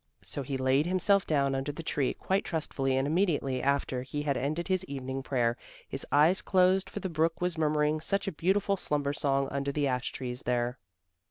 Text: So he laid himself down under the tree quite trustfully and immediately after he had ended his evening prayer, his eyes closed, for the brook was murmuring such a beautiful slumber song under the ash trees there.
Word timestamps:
So 0.23 0.41
he 0.41 0.57
laid 0.57 0.87
himself 0.87 1.27
down 1.27 1.53
under 1.53 1.71
the 1.71 1.83
tree 1.83 2.15
quite 2.15 2.43
trustfully 2.43 2.97
and 2.97 3.05
immediately 3.05 3.61
after 3.61 4.01
he 4.01 4.23
had 4.23 4.35
ended 4.35 4.67
his 4.67 4.83
evening 4.85 5.21
prayer, 5.21 5.57
his 5.87 6.07
eyes 6.11 6.41
closed, 6.41 6.89
for 6.89 6.99
the 7.01 7.07
brook 7.07 7.39
was 7.39 7.55
murmuring 7.55 7.99
such 8.01 8.27
a 8.27 8.31
beautiful 8.31 8.77
slumber 8.77 9.13
song 9.13 9.47
under 9.51 9.71
the 9.71 9.87
ash 9.87 10.11
trees 10.11 10.41
there. 10.41 10.79